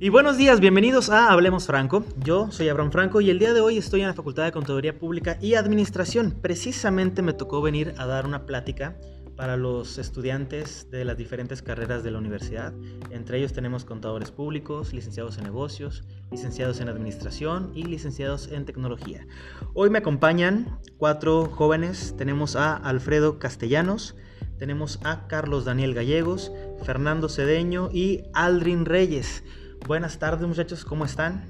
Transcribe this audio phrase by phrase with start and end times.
[0.00, 2.04] Y buenos días, bienvenidos a Hablemos Franco.
[2.22, 4.96] Yo soy Abraham Franco y el día de hoy estoy en la Facultad de Contaduría
[4.96, 6.36] Pública y Administración.
[6.40, 8.96] Precisamente me tocó venir a dar una plática
[9.34, 12.72] para los estudiantes de las diferentes carreras de la universidad.
[13.10, 19.26] Entre ellos tenemos contadores públicos, licenciados en negocios, licenciados en administración y licenciados en tecnología.
[19.74, 22.14] Hoy me acompañan cuatro jóvenes.
[22.16, 24.14] Tenemos a Alfredo Castellanos,
[24.60, 26.52] tenemos a Carlos Daniel Gallegos,
[26.84, 29.42] Fernando Cedeño y Aldrin Reyes.
[29.86, 31.44] Buenas tardes muchachos, ¿cómo están?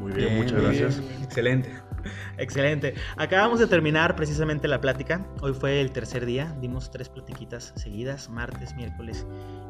[0.00, 1.02] Muy bien, muchas gracias.
[1.22, 1.70] Excelente.
[2.38, 2.94] Excelente.
[3.16, 5.26] Acabamos de terminar precisamente la plática.
[5.42, 6.56] Hoy fue el tercer día.
[6.60, 9.26] Dimos tres platiquitas seguidas, martes, miércoles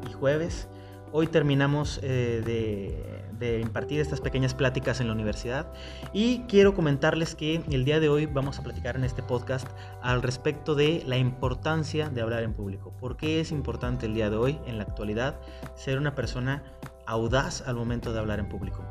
[0.09, 0.67] y jueves.
[1.11, 5.73] Hoy terminamos eh, de, de, impartir estas pequeñas pláticas en la universidad
[6.13, 9.67] y quiero comentarles que el día de hoy vamos a platicar en este podcast
[10.03, 12.93] al respecto de la importancia de hablar en público.
[12.99, 15.39] ¿Por qué es importante el día de hoy, en la actualidad,
[15.73, 16.63] ser una persona
[17.09, 18.85] audaz al momento de hablar en público.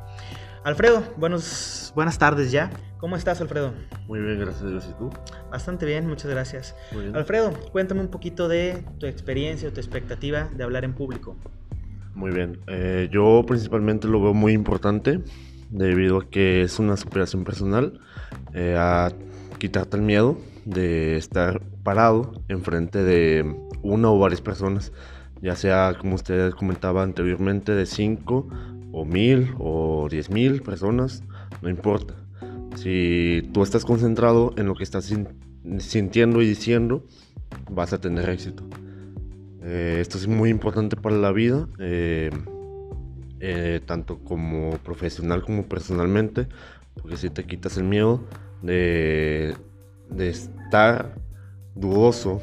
[0.64, 2.70] Alfredo, buenos, buenas tardes ya.
[2.98, 3.72] ¿Cómo estás, Alfredo?
[4.08, 4.88] Muy bien, gracias a Dios.
[4.90, 5.10] ¿Y tú?
[5.50, 6.74] Bastante bien, muchas gracias.
[7.14, 11.36] Alfredo, cuéntame un poquito de tu experiencia o tu expectativa de hablar en público.
[12.14, 12.58] Muy bien.
[12.66, 15.20] Eh, yo principalmente lo veo muy importante
[15.70, 18.00] debido a que es una superación personal,
[18.52, 19.12] eh, a
[19.58, 24.92] quitarte el miedo de estar parado enfrente de una o varias personas
[25.40, 28.48] ya sea como usted comentaba anteriormente de 5
[28.92, 31.22] o 1000 o 10.000 personas,
[31.62, 32.14] no importa.
[32.76, 35.12] Si tú estás concentrado en lo que estás
[35.78, 37.04] sintiendo y diciendo,
[37.70, 38.64] vas a tener éxito.
[39.62, 42.30] Eh, esto es muy importante para la vida, eh,
[43.40, 46.48] eh, tanto como profesional como personalmente,
[47.00, 48.24] porque si te quitas el miedo
[48.62, 49.54] de,
[50.10, 51.14] de estar
[51.74, 52.40] dudoso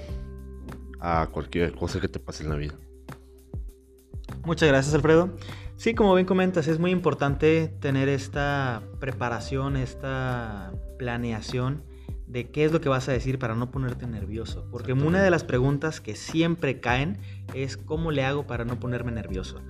[1.00, 2.74] a cualquier cosa que te pase en la vida.
[4.44, 5.36] Muchas gracias, Alfredo.
[5.78, 11.84] Sí, como bien comentas, es muy importante tener esta preparación, esta planeación
[12.28, 14.68] de qué es lo que vas a decir para no ponerte nervioso.
[14.72, 17.20] Porque una de las preguntas que siempre caen
[17.54, 19.62] es cómo le hago para no ponerme nervioso.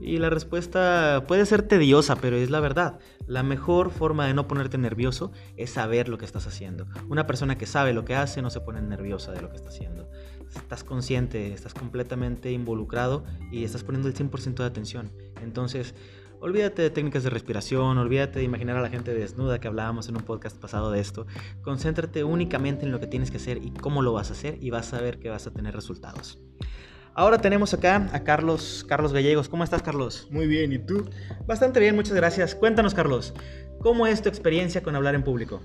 [0.00, 2.98] Y la respuesta puede ser tediosa, pero es la verdad.
[3.26, 6.86] La mejor forma de no ponerte nervioso es saber lo que estás haciendo.
[7.08, 9.68] Una persona que sabe lo que hace no se pone nerviosa de lo que está
[9.68, 10.10] haciendo
[10.54, 15.10] estás consciente, estás completamente involucrado y estás poniendo el 100% de atención.
[15.42, 15.94] Entonces,
[16.40, 20.16] olvídate de técnicas de respiración, olvídate de imaginar a la gente desnuda que hablábamos en
[20.16, 21.26] un podcast pasado de esto.
[21.62, 24.70] Concéntrate únicamente en lo que tienes que hacer y cómo lo vas a hacer y
[24.70, 26.38] vas a ver que vas a tener resultados.
[27.14, 29.48] Ahora tenemos acá a Carlos, Carlos Gallegos.
[29.48, 30.28] ¿Cómo estás, Carlos?
[30.30, 31.04] Muy bien, ¿y tú?
[31.46, 32.54] Bastante bien, muchas gracias.
[32.54, 33.34] Cuéntanos, Carlos,
[33.80, 35.60] ¿cómo es tu experiencia con hablar en público?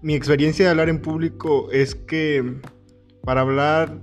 [0.00, 2.58] Mi experiencia de hablar en público es que
[3.24, 4.00] para hablar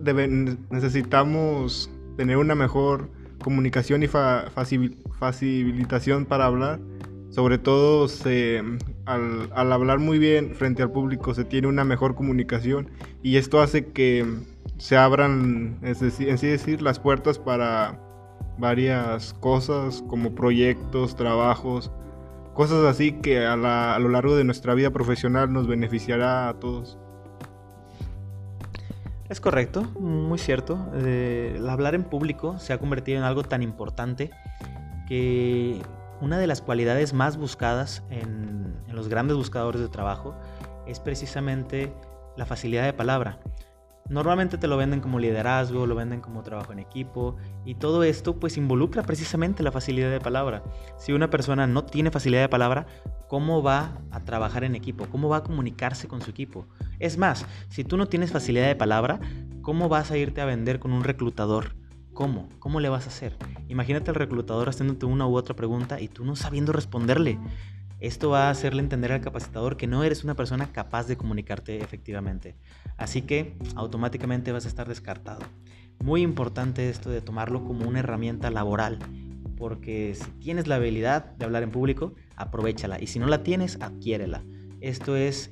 [0.69, 6.79] necesitamos tener una mejor comunicación y facilitación para hablar.
[7.29, 8.07] Sobre todo
[9.05, 12.89] al, hablar muy bien frente al público se tiene una mejor comunicación
[13.21, 14.25] y esto hace que
[14.77, 17.99] se abran, es decir, en decir, las puertas para
[18.57, 21.91] varias cosas como proyectos, trabajos,
[22.53, 26.97] cosas así que a lo largo de nuestra vida profesional nos beneficiará a todos.
[29.29, 30.89] Es correcto, muy cierto.
[30.95, 34.31] Eh, el hablar en público se ha convertido en algo tan importante
[35.07, 35.81] que
[36.21, 40.35] una de las cualidades más buscadas en, en los grandes buscadores de trabajo
[40.85, 41.93] es precisamente
[42.37, 43.39] la facilidad de palabra.
[44.09, 47.35] Normalmente te lo venden como liderazgo, lo venden como trabajo en equipo
[47.65, 50.63] y todo esto pues involucra precisamente la facilidad de palabra.
[50.97, 52.87] Si una persona no tiene facilidad de palabra,
[53.27, 55.07] ¿cómo va a trabajar en equipo?
[55.07, 56.65] ¿Cómo va a comunicarse con su equipo?
[56.99, 59.19] Es más, si tú no tienes facilidad de palabra,
[59.61, 61.75] ¿cómo vas a irte a vender con un reclutador?
[62.13, 62.49] ¿Cómo?
[62.57, 63.37] ¿Cómo le vas a hacer?
[63.67, 67.37] Imagínate al reclutador haciéndote una u otra pregunta y tú no sabiendo responderle.
[67.99, 71.79] Esto va a hacerle entender al capacitador que no eres una persona capaz de comunicarte
[71.81, 72.55] efectivamente.
[72.95, 75.41] Así que automáticamente vas a estar descartado.
[75.99, 78.99] Muy importante esto de tomarlo como una herramienta laboral,
[79.57, 83.81] porque si tienes la habilidad de hablar en público, aprovechala y si no la tienes,
[83.81, 84.43] adquiérela.
[84.79, 85.51] Esto es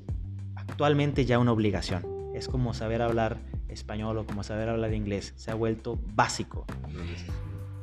[0.56, 2.06] actualmente ya una obligación.
[2.36, 3.38] Es como saber hablar
[3.70, 5.34] español o como saber hablar inglés.
[5.36, 6.66] Se ha vuelto básico.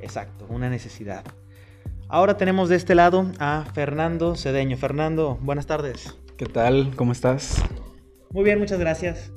[0.01, 1.25] Exacto, una necesidad.
[2.13, 4.77] Ahora tenemos de este lado a Fernando Cedeño.
[4.77, 6.15] Fernando, buenas tardes.
[6.37, 6.91] ¿Qué tal?
[6.95, 7.65] ¿Cómo estás?
[8.33, 9.33] Muy bien, muchas gracias.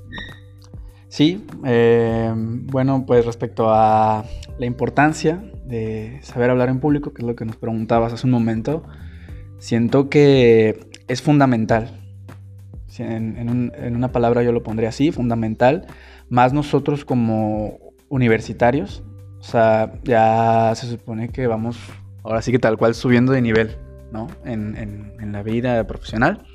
[1.08, 4.26] Sí, eh, bueno, pues respecto a
[4.60, 8.32] la importancia de saber hablar en público, que es lo que nos preguntabas hace un
[8.32, 8.84] momento,
[9.58, 12.02] siento que es fundamental.
[12.98, 15.88] En, en una palabra yo lo pondría así, fundamental,
[16.28, 17.80] más nosotros como
[18.10, 19.02] universitarios,
[19.40, 21.78] o sea, ya se supone que vamos
[22.26, 23.78] ahora sí que tal cual subiendo de nivel,
[24.12, 24.28] ¿no?
[24.44, 26.46] En, en, la vida profesional.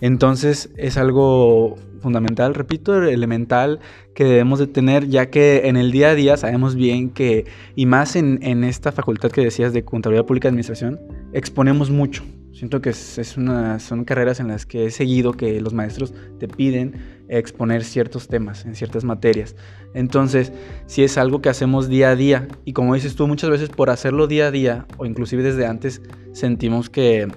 [0.00, 3.80] Entonces es algo fundamental, repito, elemental
[4.14, 7.86] que debemos de tener, ya que en el día a día sabemos bien que, y
[7.86, 11.00] más en, en esta facultad que decías de Contabilidad Pública y Administración,
[11.32, 12.24] exponemos mucho.
[12.56, 16.48] Siento que es, una, son carreras en las que he seguido que los maestros te
[16.48, 16.94] piden
[17.28, 19.56] exponer ciertos temas en ciertas materias.
[19.92, 20.54] Entonces,
[20.86, 23.90] si es algo que hacemos día a día, y como dices tú, muchas veces por
[23.90, 26.00] hacerlo día a día, o inclusive desde antes,
[26.32, 27.28] sentimos que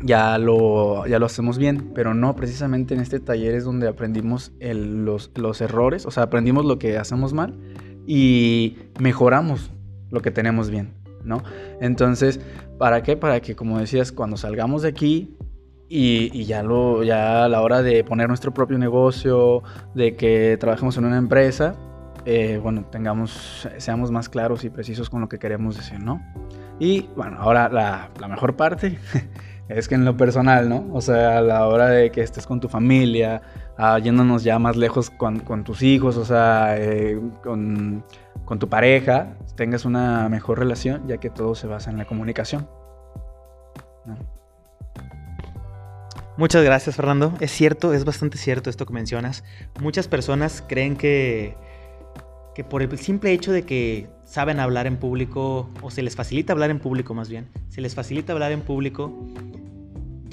[0.00, 4.52] ya lo, ya lo hacemos bien, pero no, precisamente en este taller es donde aprendimos
[4.60, 7.58] los, los errores, o sea, aprendimos lo que hacemos mal
[8.06, 9.72] y mejoramos
[10.12, 11.42] lo que tenemos bien, ¿no?
[11.80, 12.40] Entonces,
[12.78, 13.16] ¿para qué?
[13.16, 15.36] Para que, como decías, cuando salgamos de aquí
[15.88, 19.62] y, ya, a la hora de poner nuestro propio negocio,
[19.94, 21.74] de que trabajemos en una empresa,
[22.24, 26.22] eh, bueno, tengamos, seamos más claros y precisos con lo que queremos decir, ¿no?
[26.78, 28.98] Y bueno, ahora la mejor parte
[29.74, 30.86] es que en lo personal, ¿no?
[30.92, 33.42] O sea, a la hora de que estés con tu familia,
[33.78, 38.04] uh, yéndonos ya más lejos con, tus hijos, o sea, eh, con,
[38.44, 42.68] con, tu pareja, tengas una mejor relación, ya que todo se basa en la comunicación.
[46.36, 47.34] Muchas gracias, Fernando.
[47.40, 49.44] Es cierto, es bastante cierto esto que mencionas.
[49.80, 51.56] Muchas personas creen que,
[52.54, 56.52] que por el simple hecho de que saben hablar en público, o se les facilita
[56.52, 59.12] hablar en público más bien, se les facilita hablar en público,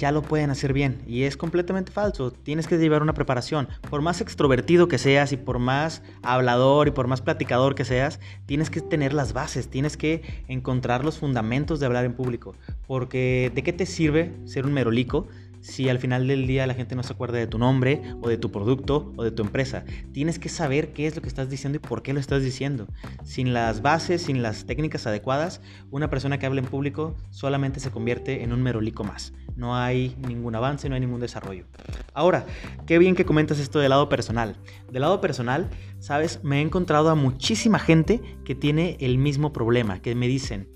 [0.00, 1.02] ya lo pueden hacer bien.
[1.06, 2.32] Y es completamente falso.
[2.32, 3.68] Tienes que llevar una preparación.
[3.90, 8.18] Por más extrovertido que seas y por más hablador y por más platicador que seas,
[8.46, 12.54] tienes que tener las bases, tienes que encontrar los fundamentos de hablar en público.
[12.86, 15.28] Porque ¿de qué te sirve ser un merolico
[15.60, 18.38] si al final del día la gente no se acuerda de tu nombre o de
[18.38, 19.84] tu producto o de tu empresa.
[20.12, 22.86] Tienes que saber qué es lo que estás diciendo y por qué lo estás diciendo.
[23.24, 25.60] Sin las bases, sin las técnicas adecuadas,
[25.90, 29.32] una persona que habla en público solamente se convierte en un merolico más.
[29.56, 31.66] No hay ningún avance, no hay ningún desarrollo.
[32.14, 32.46] Ahora,
[32.86, 34.56] qué bien que comentas esto del lado personal.
[34.90, 35.68] Del lado personal,
[35.98, 40.68] sabes, me he encontrado a muchísima gente que tiene el mismo problema, que me dicen,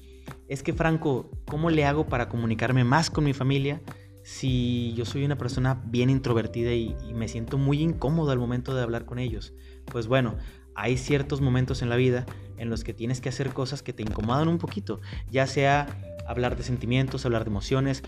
[0.49, 3.81] es que Franco, ¿cómo le hago para comunicarme más con mi familia?
[4.25, 8.83] Si yo soy una persona bien introvertida y, me siento muy incómodo al momento de
[8.83, 9.53] hablar con ellos?
[9.85, 10.37] Pues bueno,
[10.75, 12.27] hay ciertos momentos en la vida
[12.57, 15.01] en los que tienes que hacer cosas que te incomodan un poquito,
[15.31, 15.87] ya sea
[16.27, 18.03] hablar de sentimientos, hablar de emociones.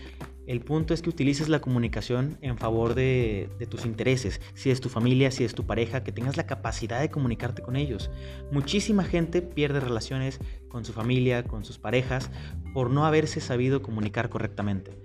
[0.47, 4.89] El punto es que utilices la comunicación en favor de, tus intereses, si es tu
[4.89, 8.09] familia, si es tu pareja, que tengas la capacidad de comunicarte con ellos.
[8.51, 10.39] Muchísima gente pierde relaciones
[10.69, 12.31] con su familia, con sus parejas,
[12.73, 14.97] por no haberse sabido comunicar correctamente.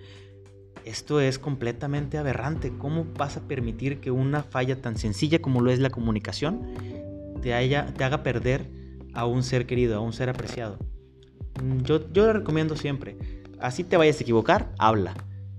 [0.84, 2.73] Esto es completamente aberrante.
[2.76, 6.62] ¿Cómo vas a permitir que una falla tan sencilla como lo es la comunicación
[7.40, 8.69] te, haya, te haga perder
[9.14, 10.79] a un ser querido, a un ser apreciado?
[11.82, 13.17] Yo, yo le recomiendo siempre,
[13.61, 15.14] así te vayas a equivocar, habla.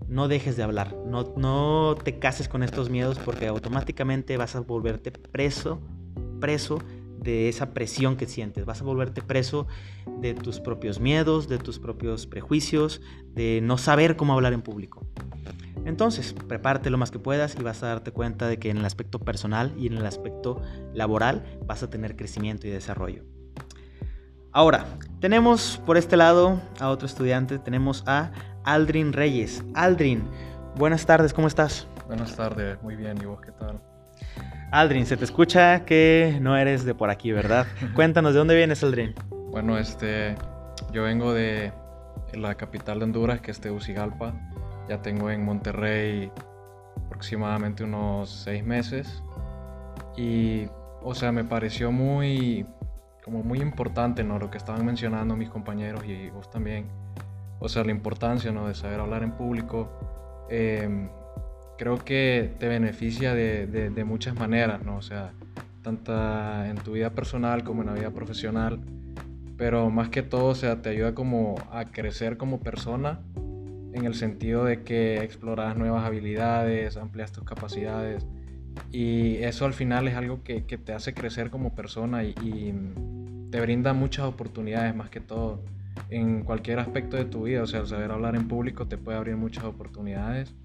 [0.08, 4.60] No dejes de hablar, no, no te cases con estos miedos porque automáticamente vas a
[4.60, 5.80] volverte preso,
[6.40, 6.80] preso
[7.24, 8.66] de esa presión que sientes.
[8.66, 9.68] Vas a volverte preso
[10.20, 13.02] de tus propios miedos, de tus propios prejuicios,
[13.34, 15.06] de no saber cómo hablar en público.
[15.86, 18.86] Entonces, prepárate lo más que puedas y vas a darte cuenta de que en el
[18.86, 20.62] aspecto personal y en el aspecto
[20.94, 23.24] laboral vas a tener crecimiento y desarrollo.
[24.51, 24.86] Ahora,
[25.20, 28.32] tenemos por este lado a otro estudiante, tenemos a
[28.63, 29.63] Aldrin Reyes.
[29.74, 30.24] Aldrin,
[30.75, 31.88] buenas tardes, ¿cómo estás?
[32.08, 33.82] Buenas tardes, muy bien, ¿y vos qué tal?
[34.74, 37.68] Aldrin, se te escucha que no eres de por aquí, ¿verdad?
[37.94, 39.13] Cuéntanos, ¿de dónde vienes, Aldrin?
[39.51, 40.36] Bueno, este,
[40.92, 41.72] yo vengo de
[42.34, 44.34] la capital de Honduras, que es Tegucigalpa.
[44.89, 46.32] Ya tengo en Monterrey
[47.06, 49.22] aproximadamente unos seis meses.
[50.18, 50.68] Y,
[51.03, 52.65] o sea, me pareció muy,
[53.24, 54.39] como muy importante, ¿no?
[54.39, 56.88] Lo que estaban mencionando mis compañeros y vos también.
[57.60, 58.68] O sea, la importancia, ¿no?
[58.68, 60.48] De saber hablar en público.
[60.50, 61.10] Eh,
[61.77, 64.98] creo que te beneficia de, de, de, muchas maneras, ¿no?
[64.98, 65.34] O sea,
[65.82, 66.13] tanto
[66.65, 68.80] en tu vida personal como en la vida profesional,
[69.58, 73.20] pero más que todo, o sea, te ayuda como a crecer como persona
[73.94, 78.25] en el sentido de que exploras nuevas habilidades, amplias tus capacidades.
[78.92, 82.74] Y eso al final es algo que, que te hace crecer como persona y, y
[83.51, 85.63] te brinda muchas oportunidades más que todo
[86.10, 89.18] en cualquier aspecto de tu vida, o sea, el saber hablar en público te puede
[89.18, 90.56] abrir muchas oportunidades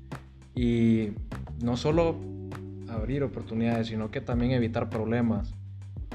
[0.58, 1.12] y
[1.62, 2.16] no solo
[2.88, 5.54] abrir oportunidades, sino que también evitar problemas.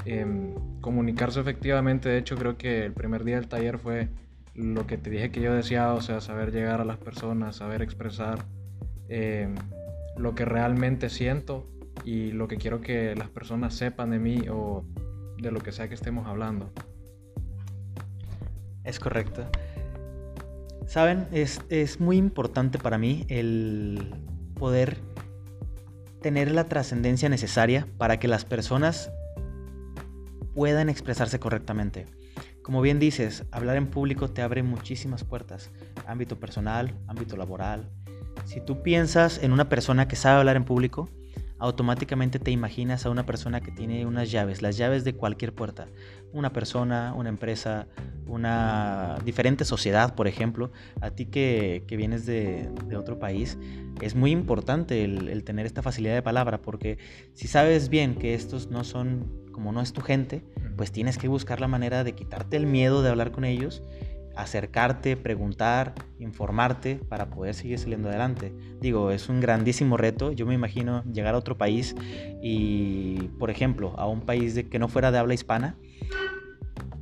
[0.05, 4.09] Eh, comunicarse efectivamente, de hecho creo que el primer día del taller fue
[4.53, 7.81] lo que te dije que yo deseaba, o sea, saber llegar a las personas, saber
[7.81, 8.43] expresar
[9.07, 9.47] eh,
[10.17, 11.65] lo que realmente siento
[12.03, 14.83] y lo que quiero que las personas sepan de mí o
[15.41, 16.69] de lo que sea que estemos hablando.
[18.83, 19.45] Es correcto.
[20.85, 24.32] Saben, es, es muy importante para mí el
[24.63, 25.01] poder
[26.21, 29.11] tener la trascendencia necesaria para que las personas
[30.55, 32.05] puedan expresarse correctamente.
[32.61, 35.69] Como bien dices, hablar en público te abre muchísimas puertas,
[36.07, 37.89] ámbito personal, ámbito laboral.
[38.45, 41.09] Si tú piensas en una persona que sabe hablar en público,
[41.63, 45.87] automáticamente te imaginas a una persona que tiene unas llaves, las llaves de cualquier puerta.
[46.33, 47.87] Una persona, una empresa,
[48.27, 50.73] una diferente sociedad, por ejemplo.
[50.99, 53.57] A ti que, vienes de, otro país,
[54.01, 56.97] es muy importante el, el tener esta facilidad de palabra, porque
[57.33, 60.43] si sabes bien que estos no son, como no es tu gente,
[60.75, 63.81] pues tienes que buscar la manera de quitarte el miedo de hablar con ellos
[64.35, 68.53] acercarte, preguntar, informarte para poder seguir saliendo adelante.
[68.79, 70.31] Digo, es un grandísimo reto.
[70.31, 71.95] Yo me imagino llegar a otro país
[72.41, 75.77] y, por ejemplo, a un país que no fuera de habla hispana,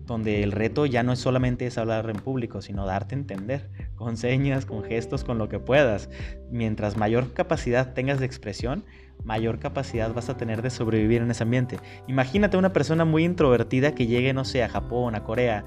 [0.06, 3.70] donde el reto ya no es solamente es hablar en público, sino darte a entender
[3.96, 6.10] con señas, con gestos, con lo que puedas.
[6.52, 8.84] Mientras mayor capacidad tengas de expresión,
[9.24, 11.78] mayor capacidad vas a tener de sobrevivir en ese ambiente.
[12.08, 15.66] Imagínate una persona muy introvertida que llegue, no sé, a Japón, a Corea,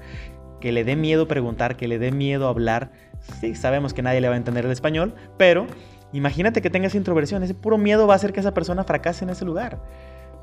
[0.59, 2.91] que le dé miedo preguntar, que le dé miedo hablar.
[3.39, 5.67] Sí, sabemos que nadie le va a entender el español, pero
[6.13, 7.43] imagínate que tengas introversión.
[7.43, 9.79] Ese puro miedo va a hacer que esa persona fracase en ese lugar.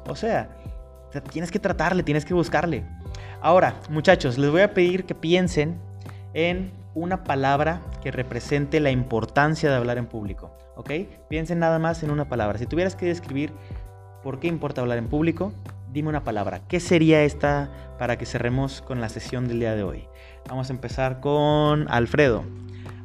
[0.09, 0.49] O sea,
[1.31, 2.85] tienes que tratarle, tienes que buscarle.
[3.41, 5.79] Ahora, muchachos, les voy a pedir que piensen
[6.35, 10.57] en una palabra que represente la importancia de hablar en público.
[10.77, 10.91] ¿Ok?
[11.29, 12.59] Piensen nada más en una palabra.
[12.59, 13.53] Si tuvieras que describir
[14.23, 15.53] por qué importa hablar en público,
[15.93, 16.63] dime una palabra.
[16.69, 20.05] ¿Qué sería esta para que cerremos con la sesión del día de hoy?
[20.49, 22.45] Vamos a empezar con Alfredo.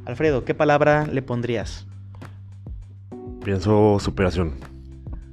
[0.06, 1.86] Alfredo, ¿qué palabra le pondrías?
[3.44, 4.54] Pienso superación.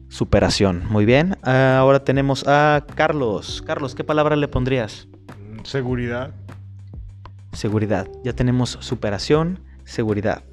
[0.10, 1.38] Superación, muy bien.
[1.44, 3.64] Ahora tenemos a Carlos.
[3.66, 5.08] Carlos, ¿qué palabra le pondrías?
[5.64, 6.32] Seguridad.
[7.54, 8.08] Seguridad.
[8.24, 10.44] Ya tenemos superación, seguridad.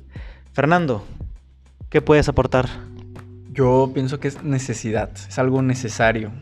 [0.53, 1.05] Fernando,
[1.91, 2.69] ¿qué puedes aportar?
[3.51, 6.33] Yo pienso que es necesidad, es algo necesario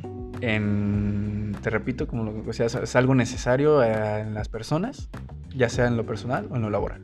[0.40, 5.08] en, te repito, como lo que decías, es algo necesario eh, en las personas,
[5.54, 7.02] ya sea en lo personal o en lo laboral.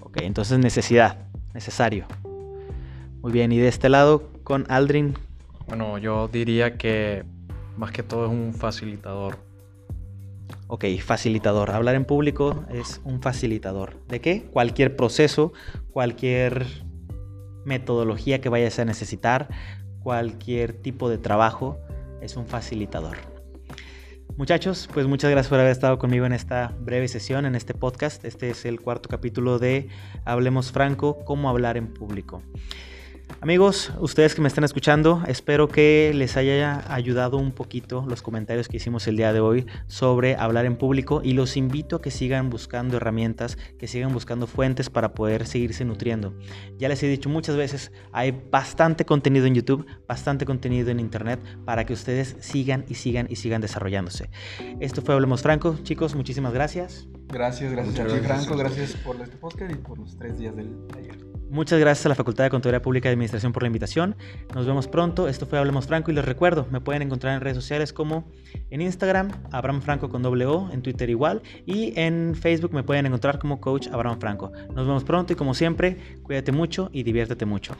[0.00, 1.18] Ok, entonces necesidad,
[1.54, 2.06] necesario.
[3.22, 5.14] Muy bien, y de este lado con Aldrin.
[5.66, 7.24] Bueno, yo diría que
[7.76, 9.38] más que todo es un facilitador.
[10.68, 11.70] Ok, facilitador.
[11.70, 13.96] Hablar en público es un facilitador.
[14.08, 14.42] ¿De qué?
[14.52, 15.52] Cualquier proceso,
[15.92, 16.66] cualquier
[17.64, 19.48] metodología que vayas a necesitar,
[20.02, 21.78] cualquier tipo de trabajo
[22.26, 23.16] es un facilitador.
[24.36, 28.22] Muchachos, pues muchas gracias por haber estado conmigo en esta breve sesión, en este podcast.
[28.24, 29.88] Este es el cuarto capítulo de
[30.26, 32.42] Hablemos Franco, cómo hablar en público.
[33.40, 38.66] Amigos, ustedes que me están escuchando, espero que les haya ayudado un poquito los comentarios
[38.66, 42.10] que hicimos el día de hoy sobre hablar en público y los invito a que
[42.10, 46.34] sigan buscando herramientas, que sigan buscando fuentes para poder seguirse nutriendo.
[46.78, 51.40] Ya les he dicho muchas veces, hay bastante contenido en YouTube, bastante contenido en Internet
[51.64, 54.30] para que ustedes sigan y sigan y sigan desarrollándose.
[54.80, 57.06] Esto fue Hablemos Franco, chicos, muchísimas gracias.
[57.28, 61.35] Gracias, gracias ti Franco, gracias por este podcast y por los tres días del taller.
[61.48, 64.16] Muchas gracias a la Facultad de Contaduría Pública y Administración por la invitación.
[64.54, 65.28] Nos vemos pronto.
[65.28, 68.28] Esto fue Hablemos Franco y les recuerdo, me pueden encontrar en redes sociales como
[68.70, 73.06] en Instagram, Abraham Franco con doble O, en Twitter igual, y en Facebook me pueden
[73.06, 74.52] encontrar como Coach Abraham Franco.
[74.74, 77.76] Nos vemos pronto y como siempre, cuídate mucho y diviértete mucho.